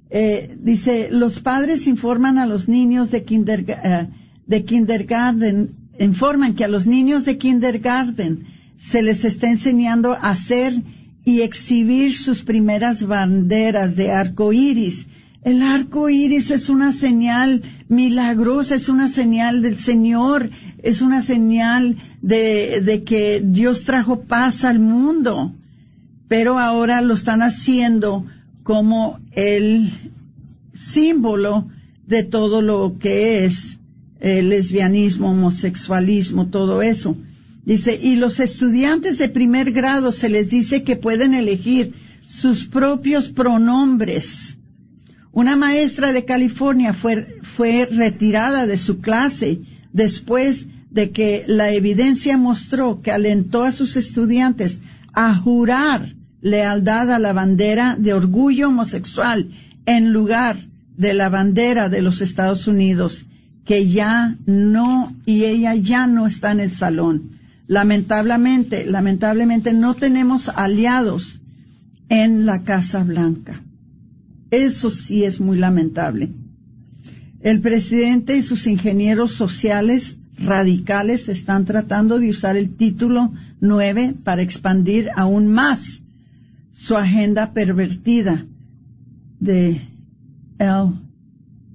[0.10, 4.10] Eh, dice, los padres informan a los niños de, kinderga- eh,
[4.46, 8.46] de kindergarten, informan que a los niños de kindergarten
[8.82, 10.74] se les está enseñando a hacer
[11.24, 15.08] y exhibir sus primeras banderas de arco iris.
[15.44, 20.50] El arco iris es una señal milagrosa, es una señal del Señor,
[20.82, 25.56] es una señal de, de que Dios trajo paz al mundo
[26.32, 28.26] pero ahora lo están haciendo
[28.64, 29.92] como el
[30.72, 31.68] símbolo
[32.08, 33.80] de todo lo que es
[34.22, 37.18] el lesbianismo, homosexualismo, todo eso.
[37.64, 41.94] Dice, y los estudiantes de primer grado se les dice que pueden elegir
[42.26, 44.58] sus propios pronombres.
[45.32, 49.62] Una maestra de California fue, fue retirada de su clase
[49.94, 54.80] después de que la evidencia mostró que alentó a sus estudiantes
[55.14, 59.50] a jurar lealtad a la bandera de orgullo homosexual
[59.86, 60.58] en lugar
[60.98, 63.26] de la bandera de los Estados Unidos,
[63.66, 67.41] que ya no, y ella ya no está en el salón.
[67.72, 71.42] Lamentablemente, lamentablemente no tenemos aliados
[72.10, 73.64] en la Casa Blanca.
[74.50, 76.34] Eso sí es muy lamentable.
[77.40, 84.42] El presidente y sus ingenieros sociales radicales están tratando de usar el título 9 para
[84.42, 86.04] expandir aún más
[86.74, 88.48] su agenda pervertida
[89.40, 89.80] de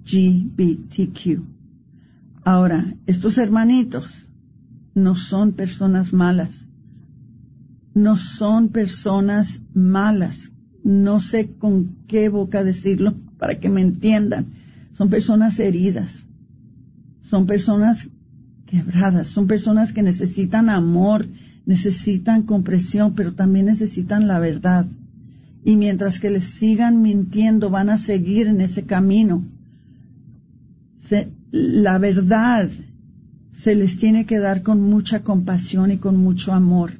[0.04, 1.40] LGBTQ.
[2.44, 4.25] Ahora, estos hermanitos
[4.96, 6.70] no son personas malas.
[7.94, 10.50] No son personas malas.
[10.82, 14.46] No sé con qué boca decirlo para que me entiendan.
[14.94, 16.24] Son personas heridas.
[17.22, 18.08] Son personas
[18.64, 19.28] quebradas.
[19.28, 21.26] Son personas que necesitan amor,
[21.66, 24.86] necesitan comprensión, pero también necesitan la verdad.
[25.62, 29.44] Y mientras que les sigan mintiendo, van a seguir en ese camino.
[30.96, 32.70] Se- la verdad
[33.56, 36.92] se les tiene que dar con mucha compasión y con mucho amor.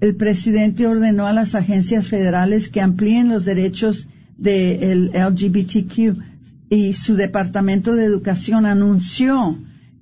[0.00, 6.18] El presidente ordenó a las agencias federales que amplíen los derechos del LGBTQ
[6.70, 9.56] y su departamento de educación anunció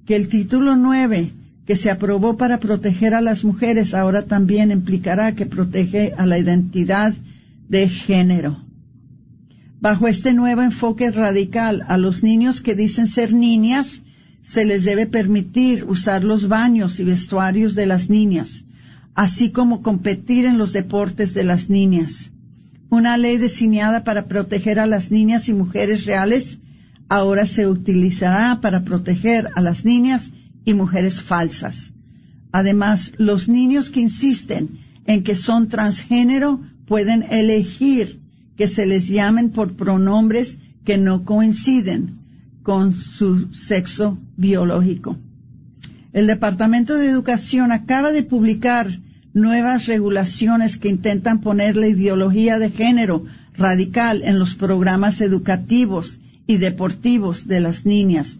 [0.06, 1.32] que el título 9
[1.66, 6.38] que se aprobó para proteger a las mujeres ahora también implicará que protege a la
[6.38, 7.14] identidad
[7.68, 8.64] de género.
[9.80, 14.02] Bajo este nuevo enfoque radical, a los niños que dicen ser niñas
[14.42, 18.64] se les debe permitir usar los baños y vestuarios de las niñas,
[19.14, 22.32] así como competir en los deportes de las niñas.
[22.90, 26.58] Una ley diseñada para proteger a las niñas y mujeres reales
[27.08, 30.32] ahora se utilizará para proteger a las niñas
[30.64, 31.92] y mujeres falsas.
[32.52, 38.20] Además, los niños que insisten en que son transgénero pueden elegir
[38.56, 42.21] que se les llamen por pronombres que no coinciden
[42.62, 45.16] con su sexo biológico.
[46.12, 48.88] El Departamento de Educación acaba de publicar
[49.34, 53.24] nuevas regulaciones que intentan poner la ideología de género
[53.56, 58.38] radical en los programas educativos y deportivos de las niñas.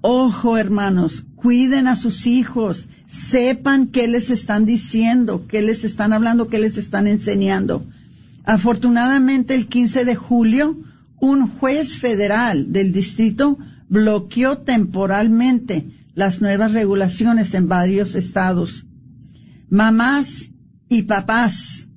[0.00, 6.48] Ojo, hermanos, cuiden a sus hijos, sepan qué les están diciendo, qué les están hablando,
[6.48, 7.84] qué les están enseñando.
[8.44, 10.78] Afortunadamente, el 15 de julio,
[11.20, 13.58] un juez federal del distrito
[13.88, 18.86] bloqueó temporalmente las nuevas regulaciones en varios estados.
[19.68, 20.50] Mamás
[20.88, 21.88] y papás,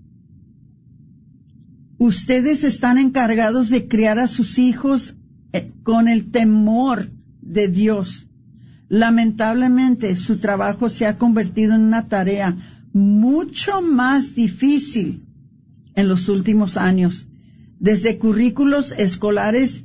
[1.97, 5.15] ustedes están encargados de criar a sus hijos
[5.53, 7.11] eh, con el temor
[7.41, 8.27] de Dios.
[8.89, 12.55] Lamentablemente, su trabajo se ha convertido en una tarea
[12.91, 15.25] mucho más difícil
[15.95, 17.27] en los últimos años,
[17.79, 19.83] desde currículos escolares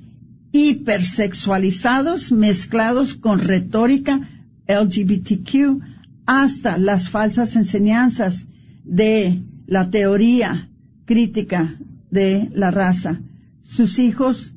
[0.53, 4.29] hipersexualizados mezclados con retórica
[4.67, 5.81] LGBTQ
[6.27, 8.47] hasta las falsas enseñanzas
[8.85, 10.69] de la teoría
[11.05, 11.75] crítica
[12.11, 13.21] de la raza.
[13.63, 14.55] Sus hijos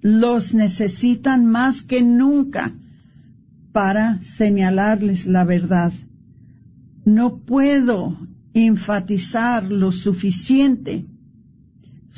[0.00, 2.72] los necesitan más que nunca
[3.72, 5.92] para señalarles la verdad.
[7.04, 8.16] No puedo
[8.54, 11.06] enfatizar lo suficiente.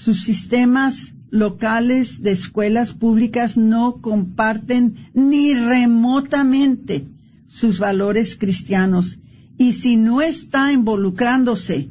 [0.02, 7.06] Sus sistemas locales de escuelas públicas no comparten ni remotamente
[7.46, 9.18] sus valores cristianos
[9.58, 11.90] y si no está involucrándose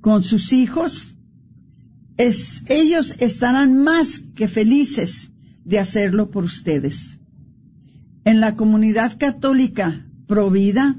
[0.00, 1.14] con sus hijos,
[2.18, 5.30] ellos estarán más que felices
[5.64, 7.20] de hacerlo por ustedes.
[8.24, 10.96] En la comunidad católica Provida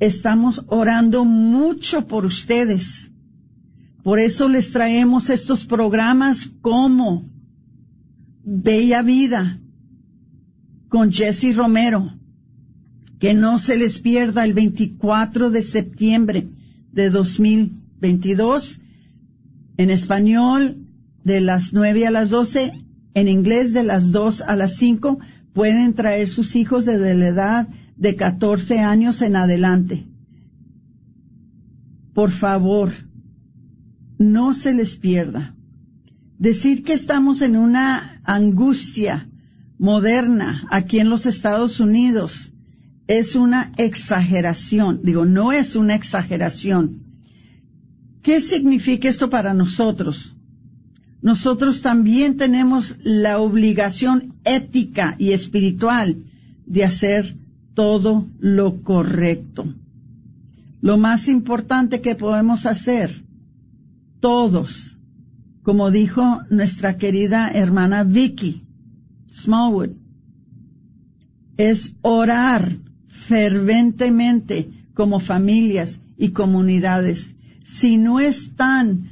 [0.00, 3.11] estamos orando mucho por ustedes.
[4.02, 7.30] Por eso les traemos estos programas como
[8.44, 9.60] Bella Vida
[10.88, 12.12] con Jesse Romero.
[13.20, 16.48] Que no se les pierda el 24 de septiembre
[16.90, 18.80] de 2022
[19.76, 20.88] en español
[21.22, 22.72] de las 9 a las 12,
[23.14, 25.20] en inglés de las 2 a las 5.
[25.52, 30.08] Pueden traer sus hijos desde la edad de 14 años en adelante.
[32.12, 32.92] Por favor,
[34.22, 35.54] no se les pierda.
[36.38, 39.28] Decir que estamos en una angustia
[39.78, 42.52] moderna aquí en los Estados Unidos
[43.06, 45.00] es una exageración.
[45.02, 47.02] Digo, no es una exageración.
[48.22, 50.36] ¿Qué significa esto para nosotros?
[51.20, 56.16] Nosotros también tenemos la obligación ética y espiritual
[56.66, 57.36] de hacer
[57.74, 59.72] todo lo correcto.
[60.80, 63.22] Lo más importante que podemos hacer,
[64.22, 64.96] todos,
[65.64, 68.62] como dijo nuestra querida hermana Vicky
[69.30, 69.90] Smallwood,
[71.56, 77.34] es orar ferventemente como familias y comunidades.
[77.64, 79.10] Si no están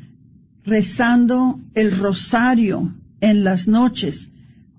[0.65, 4.31] rezando el rosario en las noches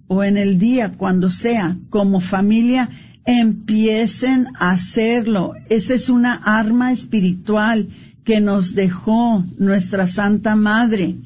[0.08, 2.90] o en el día, cuando sea, como familia,
[3.26, 5.56] empiecen a hacerlo.
[5.70, 7.90] Esa es una arma espiritual
[8.24, 11.18] que nos dejó nuestra Santa Madre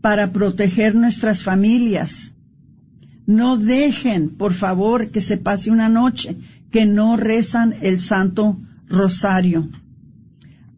[0.00, 2.32] para proteger nuestras familias.
[3.26, 6.36] No dejen, por favor, que se pase una noche
[6.70, 9.68] que no rezan el Santo Rosario.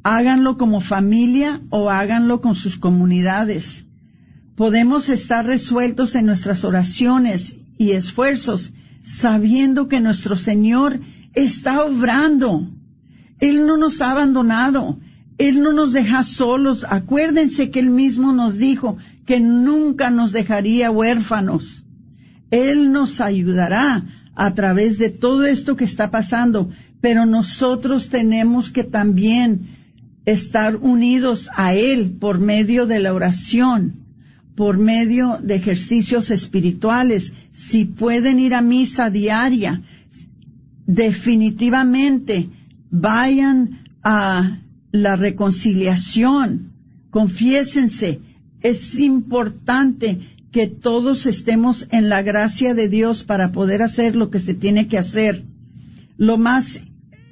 [0.03, 3.85] Háganlo como familia o háganlo con sus comunidades.
[4.57, 11.01] Podemos estar resueltos en nuestras oraciones y esfuerzos sabiendo que nuestro Señor
[11.35, 12.69] está obrando.
[13.41, 14.99] Él no nos ha abandonado.
[15.49, 16.87] Él no nos deja solos.
[16.89, 21.85] Acuérdense que Él mismo nos dijo que nunca nos dejaría huérfanos.
[22.51, 26.71] Él nos ayudará a través de todo esto que está pasando,
[27.01, 29.79] pero nosotros tenemos que también
[30.25, 34.03] estar unidos a Él por medio de la oración
[34.55, 39.83] por medio de ejercicios espirituales, si pueden ir a misa diaria,
[40.87, 42.51] definitivamente
[42.91, 44.62] vayan a
[44.93, 46.73] la reconciliación,
[47.11, 48.21] confiésense.
[48.61, 50.21] Es importante
[50.53, 54.87] que todos estemos en la gracia de Dios para poder hacer lo que se tiene
[54.87, 55.45] que hacer.
[56.19, 56.81] Lo más,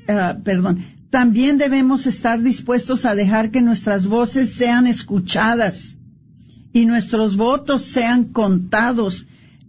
[0.08, 5.96] ah, perdón, también debemos estar dispuestos a dejar que nuestras voces sean escuchadas
[6.72, 9.26] y nuestros votos sean contados.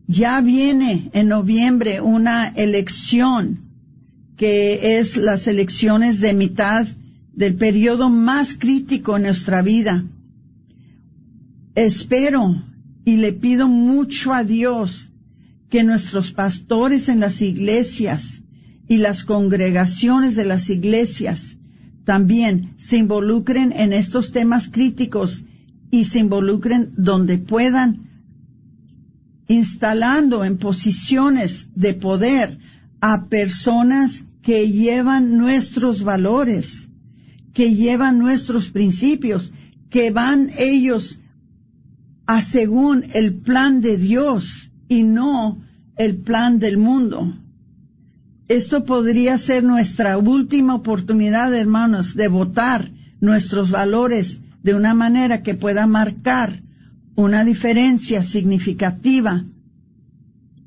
[0.07, 3.59] Ya viene en noviembre una elección
[4.37, 6.87] que es las elecciones de mitad
[7.33, 10.05] del periodo más crítico en nuestra vida.
[11.75, 12.63] Espero
[13.05, 15.11] y le pido mucho a Dios
[15.69, 18.41] que nuestros pastores en las iglesias
[18.87, 21.57] y las congregaciones de las iglesias
[22.03, 25.45] también se involucren en estos temas críticos
[25.91, 28.09] y se involucren donde puedan,
[29.47, 32.57] instalando en posiciones de poder
[32.99, 36.89] a personas que llevan nuestros valores,
[37.53, 39.51] que llevan nuestros principios,
[39.89, 41.19] que van ellos
[42.25, 45.61] a según el plan de Dios y no
[45.97, 47.37] el plan del mundo.
[48.47, 55.55] Esto podría ser nuestra última oportunidad, hermanos, de votar nuestros valores de una manera que
[55.55, 56.61] pueda marcar
[57.15, 59.45] una diferencia significativa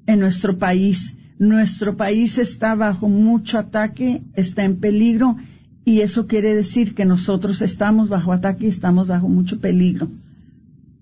[0.07, 1.16] en nuestro país.
[1.39, 5.37] Nuestro país está bajo mucho ataque, está en peligro
[5.85, 10.09] y eso quiere decir que nosotros estamos bajo ataque y estamos bajo mucho peligro.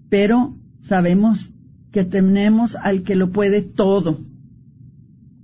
[0.09, 1.51] Pero sabemos
[1.91, 4.21] que tenemos al que lo puede todo.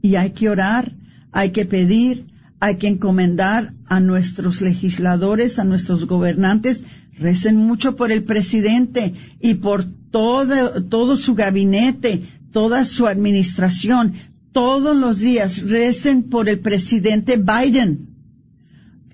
[0.03, 0.93] Y hay que orar,
[1.33, 2.27] hay que pedir,
[2.61, 6.85] hay que encomendar a nuestros legisladores, a nuestros gobernantes,
[7.19, 12.23] Recen mucho por el presidente y por todo, todo su gabinete,
[12.53, 14.15] toda su administración.
[14.53, 18.18] Todos los días recen por el presidente Biden.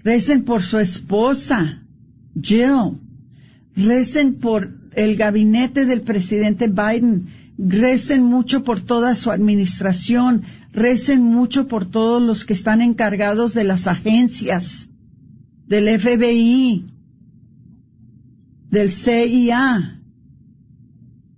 [0.05, 1.83] Recen por su esposa,
[2.41, 3.01] Jill.
[3.75, 7.27] Recen por el gabinete del presidente Biden.
[7.57, 10.43] Recen mucho por toda su administración.
[10.73, 14.91] Recen mucho por todos los que están encargados de las agencias,
[15.67, 16.85] del FBI,
[18.71, 20.03] del CIA,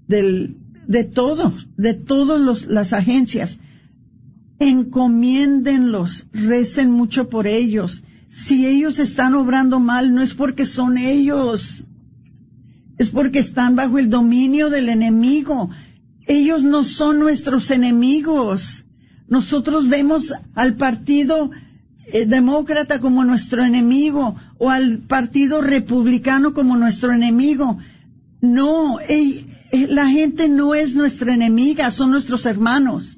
[0.08, 0.56] del,
[0.88, 3.60] de todo, de todas las agencias.
[4.58, 8.02] Encomiéndenlos, recen mucho por ellos.
[8.36, 11.86] Si ellos están obrando mal, no es porque son ellos,
[12.98, 15.70] es porque están bajo el dominio del enemigo.
[16.26, 18.84] Ellos no son nuestros enemigos.
[19.26, 21.50] Nosotros vemos al partido
[22.12, 27.78] eh, demócrata como nuestro enemigo o al partido republicano como nuestro enemigo.
[28.42, 28.98] No,
[29.72, 33.16] la gente no es nuestra enemiga, son nuestros hermanos.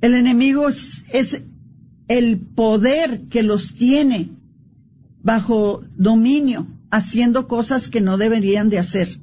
[0.00, 1.44] El enemigo es, es
[2.10, 4.30] el poder que los tiene
[5.22, 9.20] bajo dominio, haciendo cosas que no deberían de hacer.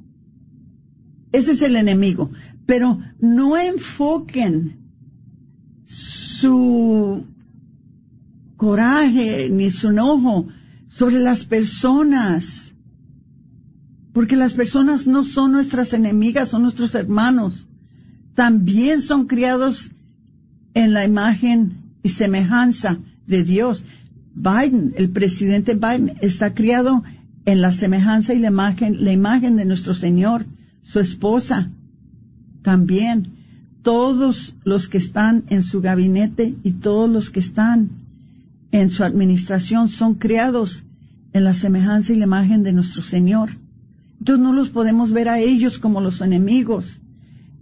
[1.30, 2.30] Ese es el enemigo.
[2.64, 4.78] Pero no enfoquen
[5.84, 7.26] su
[8.56, 10.48] coraje ni su enojo
[10.86, 12.74] sobre las personas.
[14.14, 17.68] Porque las personas no son nuestras enemigas, son nuestros hermanos.
[18.34, 19.90] También son criados
[20.72, 23.84] en la imagen y semejanza de Dios.
[24.34, 27.02] Biden, el presidente Biden, está criado
[27.44, 30.46] en la semejanza y la imagen, la imagen de nuestro Señor,
[30.82, 31.70] su esposa
[32.62, 33.32] también,
[33.82, 37.90] todos los que están en su gabinete y todos los que están
[38.70, 40.84] en su administración son criados
[41.32, 43.50] en la semejanza y la imagen de nuestro Señor.
[44.18, 47.00] Entonces no los podemos ver a ellos como los enemigos.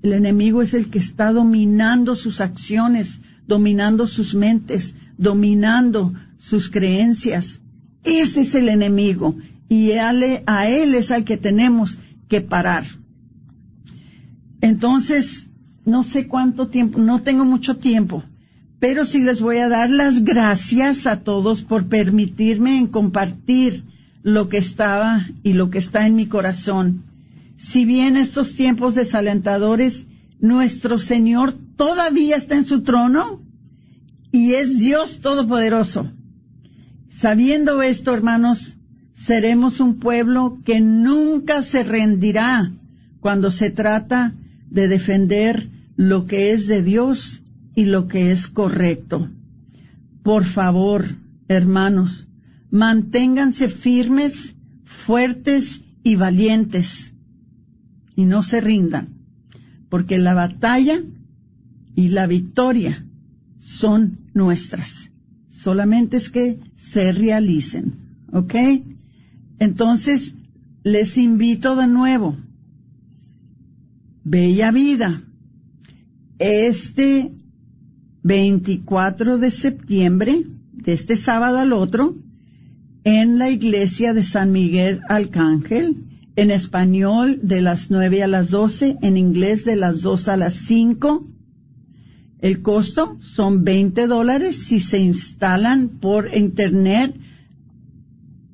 [0.02, 7.60] El enemigo es el que está dominando sus acciones, dominando sus mentes, dominando sus creencias.
[8.04, 9.36] Ese es el enemigo
[9.68, 12.84] y a él es al que tenemos que parar.
[14.60, 15.48] Entonces,
[15.84, 18.24] no sé cuánto tiempo, no tengo mucho tiempo,
[18.80, 23.84] pero sí les voy a dar las gracias a todos por permitirme en compartir
[24.22, 27.04] lo que estaba y lo que está en mi corazón.
[27.56, 30.06] Si bien estos tiempos desalentadores,
[30.40, 33.42] nuestro Señor todavía está en su trono
[34.32, 36.10] y es Dios Todopoderoso.
[37.08, 38.76] Sabiendo esto, hermanos,
[39.14, 42.72] seremos un pueblo que nunca se rendirá
[43.20, 44.34] cuando se trata
[44.68, 47.42] de defender lo que es de Dios
[47.74, 49.30] y lo que es correcto.
[50.22, 51.16] Por favor,
[51.48, 52.26] hermanos,
[52.70, 54.54] manténganse firmes,
[54.84, 57.14] fuertes y valientes
[58.14, 59.14] y no se rindan,
[59.88, 61.00] porque la batalla
[61.96, 63.04] y la victoria
[63.58, 65.10] son nuestras.
[65.48, 67.94] Solamente es que se realicen,
[68.32, 68.54] ¿ok?
[69.58, 70.34] Entonces,
[70.84, 72.36] les invito de nuevo
[74.22, 75.22] Bella Vida.
[76.38, 77.32] Este
[78.22, 82.14] 24 de septiembre, de este sábado al otro,
[83.04, 86.04] en la iglesia de San Miguel Arcángel,
[86.36, 90.54] en español de las 9 a las 12, en inglés de las 2 a las
[90.54, 91.35] 5.
[92.40, 97.14] El costo son 20 dólares si se instalan por internet.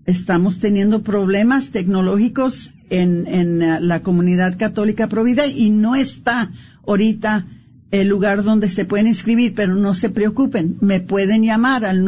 [0.06, 6.50] Estamos teniendo problemas tecnológicos en, en eh, la comunidad católica Provida y no está
[6.86, 7.46] ahorita
[7.92, 12.02] el lugar donde se pueden inscribir, pero no se preocupen, me pueden llamar al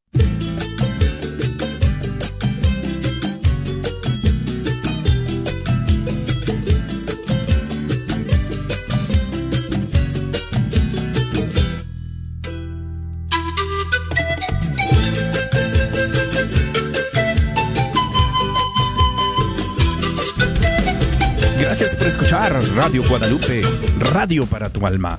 [22.82, 23.62] Radio Guadalupe,
[24.00, 25.16] radio para tu alma.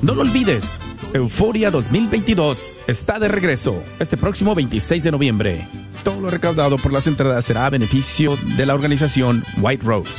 [0.00, 0.78] No lo olvides,
[1.12, 5.68] Euforia 2022 está de regreso este próximo 26 de noviembre.
[6.02, 10.10] Todo lo recaudado por las entradas será a beneficio de la organización White Rose.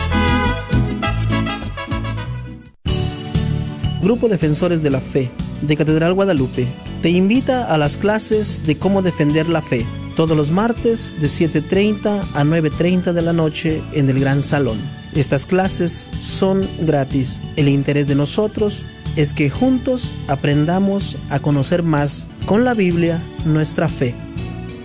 [4.02, 6.68] Grupo Defensores de la Fe de Catedral Guadalupe
[7.02, 9.86] te invita a las clases de cómo defender la fe
[10.16, 14.80] todos los martes de 7.30 a 9.30 de la noche en el Gran Salón.
[15.14, 17.40] Estas clases son gratis.
[17.56, 18.86] El interés de nosotros
[19.16, 24.14] es que juntos aprendamos a conocer más con la Biblia nuestra fe,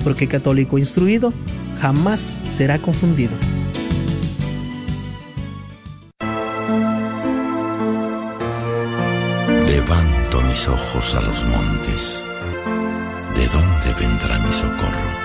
[0.05, 1.33] porque católico instruido
[1.81, 3.33] jamás será confundido.
[9.67, 12.25] Levanto mis ojos a los montes.
[13.35, 15.21] ¿De dónde vendrá mi socorro?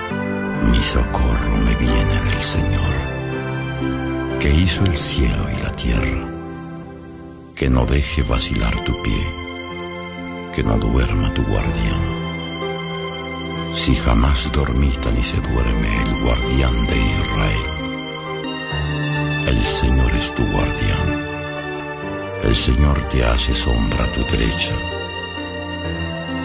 [0.72, 2.94] Mi socorro me viene del Señor,
[4.40, 6.35] que hizo el cielo y la tierra.
[7.56, 9.26] Que no deje vacilar tu pie,
[10.54, 12.02] que no duerma tu guardián.
[13.72, 17.66] Si jamás dormita ni se duerme el guardián de Israel,
[19.48, 21.26] el Señor es tu guardián.
[22.44, 24.74] El Señor te hace sombra a tu derecha.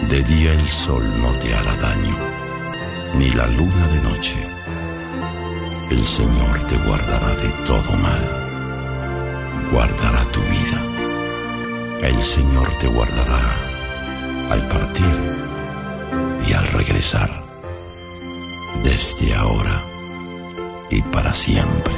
[0.08, 2.16] De día el sol no te hará daño,
[3.18, 4.38] ni la luna de noche.
[5.90, 10.91] El Señor te guardará de todo mal, guardará tu vida.
[12.02, 13.40] El Señor te guardará
[14.50, 15.32] al partir
[16.72, 17.28] regresar,
[18.82, 19.82] desde ahora
[20.90, 21.94] y para siempre.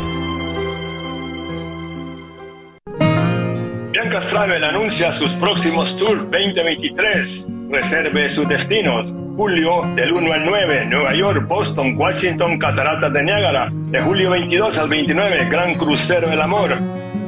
[3.92, 7.48] Bianca Travel anuncia sus próximos tours 2023.
[7.70, 9.12] Reserve sus destinos.
[9.36, 13.68] Julio del 1 al 9, Nueva York, Boston, Washington, Cataratas de Niágara.
[13.72, 16.78] De julio 22 al 29, Gran Crucero del Amor.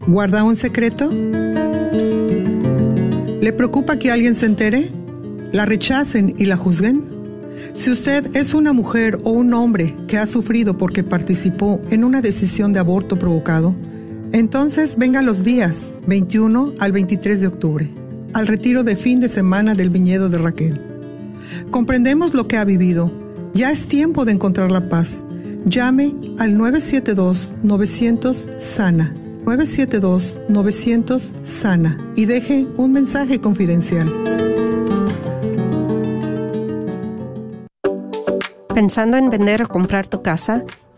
[0.07, 1.11] ¿Guarda un secreto?
[3.41, 4.91] ¿Le preocupa que alguien se entere?
[5.53, 7.05] ¿La rechacen y la juzguen?
[7.75, 12.23] Si usted es una mujer o un hombre que ha sufrido porque participó en una
[12.23, 13.77] decisión de aborto provocado,
[14.33, 17.91] entonces venga los días 21 al 23 de octubre,
[18.33, 20.81] al retiro de fin de semana del viñedo de Raquel.
[21.71, 23.13] Comprendemos lo que ha vivido.
[23.53, 25.23] Ya es tiempo de encontrar la paz.
[25.67, 29.20] Llame al 972-900-SANA.
[29.45, 34.13] 972-900-SANA y deje un mensaje confidencial.
[38.75, 40.65] ¿Pensando en vender o comprar tu casa?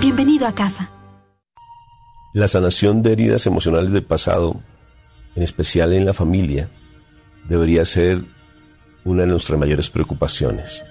[0.00, 0.88] Bienvenido a casa.
[2.32, 4.58] La sanación de heridas emocionales del pasado,
[5.36, 6.70] en especial en la familia,
[7.46, 8.22] debería ser
[9.04, 10.82] una de nuestras mayores preocupaciones.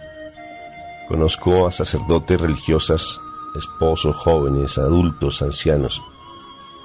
[1.07, 3.19] Conozco a sacerdotes religiosas,
[3.57, 6.03] esposos, jóvenes, adultos, ancianos,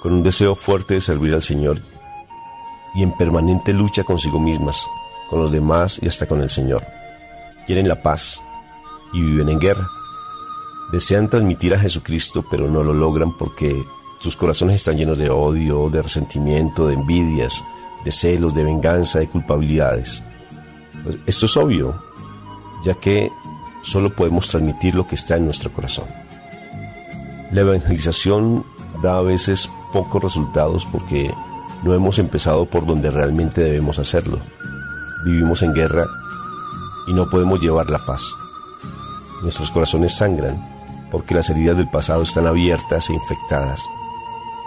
[0.02, 1.82] con un deseo fuerte de servir al Señor
[2.94, 4.82] y en permanente lucha consigo mismas,
[5.28, 6.86] con los demás y hasta con el Señor.
[7.66, 8.40] Quieren la paz
[9.12, 9.86] y viven en guerra
[10.94, 13.84] Desean transmitir a Jesucristo, pero no lo logran porque
[14.20, 17.64] sus corazones están llenos de odio, de resentimiento, de envidias,
[18.04, 20.22] de celos, de venganza, de culpabilidades.
[21.02, 22.00] Pues esto es obvio,
[22.84, 23.28] ya que
[23.82, 26.06] solo podemos transmitir lo que está en nuestro corazón.
[27.50, 28.64] La evangelización
[29.02, 31.28] da a veces pocos resultados porque
[31.82, 34.38] no hemos empezado por donde realmente debemos hacerlo.
[35.24, 36.06] Vivimos en guerra
[37.08, 38.22] y no podemos llevar la paz.
[39.42, 40.73] Nuestros corazones sangran
[41.14, 43.88] porque las heridas del pasado están abiertas e infectadas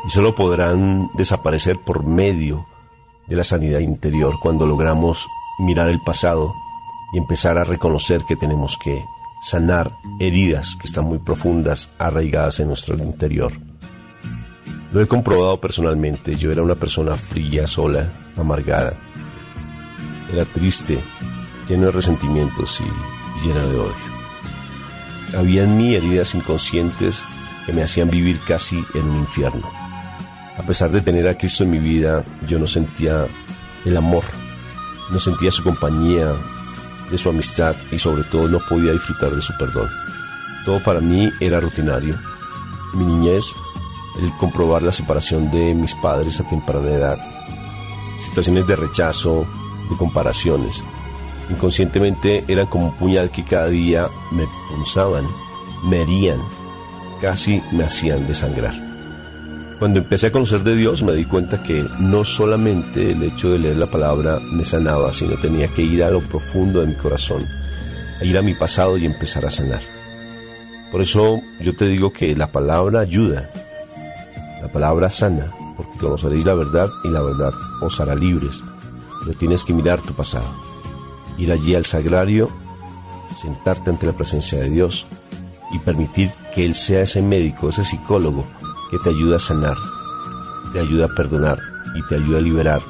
[0.05, 2.65] y solo podrán desaparecer por medio
[3.27, 5.27] de la sanidad interior cuando logramos
[5.59, 6.53] mirar el pasado
[7.11, 9.03] y empezar a reconocer que tenemos que
[9.43, 9.91] sanar
[10.21, 13.51] heridas que están muy profundas, arraigadas en nuestro interior.
[14.93, 18.93] Lo he comprobado personalmente, yo era una persona fría, sola, amargada.
[20.31, 20.97] Era triste,
[21.67, 24.16] lleno de resentimientos y lleno de odio.
[25.36, 27.23] Había en mí heridas inconscientes
[27.65, 29.69] que me hacían vivir casi en un infierno.
[30.57, 33.25] A pesar de tener a Cristo en mi vida, yo no sentía
[33.86, 34.23] el amor,
[35.11, 36.34] no sentía su compañía,
[37.11, 39.89] de su amistad y sobre todo no podía disfrutar de su perdón.
[40.65, 42.15] Todo para mí era rutinario.
[42.93, 43.53] Mi niñez,
[44.19, 47.17] el comprobar la separación de mis padres a temprana edad,
[48.25, 49.45] situaciones de rechazo,
[49.89, 50.84] de comparaciones,
[51.49, 55.25] inconscientemente eran como un puñal que cada día me punzaban
[55.83, 56.39] me herían,
[57.21, 58.73] casi me hacían desangrar.
[59.79, 63.59] Cuando empecé a conocer de Dios me di cuenta que no solamente el hecho de
[63.59, 67.45] leer la palabra me sanaba, sino tenía que ir a lo profundo de mi corazón,
[68.19, 69.81] a ir a mi pasado y empezar a sanar.
[70.91, 73.51] Por eso yo te digo que la palabra ayuda,
[74.61, 75.45] la palabra sana,
[75.75, 78.59] porque conoceréis la verdad y la verdad os hará libres.
[79.23, 80.49] Pero tienes que mirar tu pasado,
[81.38, 82.49] ir allí al sagrario,
[83.39, 85.05] sentarte ante la presencia de Dios
[85.71, 88.45] y permitir que Él sea ese médico, ese psicólogo
[88.89, 89.77] que te ayuda a sanar,
[90.73, 91.59] te ayuda a perdonar
[91.95, 92.81] y te ayuda a liberar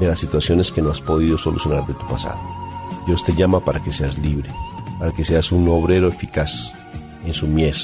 [0.00, 2.38] de las situaciones que no has podido solucionar de tu pasado.
[3.06, 4.50] Dios te llama para que seas libre,
[4.98, 6.72] para que seas un obrero eficaz
[7.24, 7.78] en su mies,